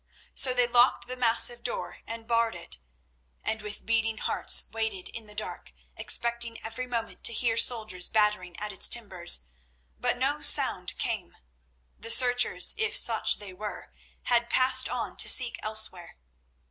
[0.33, 2.79] So they locked the massive door and barred it,
[3.43, 8.57] and with beating hearts waited in the dark, expecting every moment to hear soldiers battering
[8.59, 9.45] at its timbers.
[9.99, 11.37] But no sound came;
[11.99, 13.93] the searchers, if such they were,
[14.23, 16.17] had passed on to seek elsewhere.